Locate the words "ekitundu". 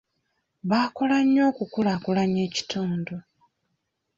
2.47-3.15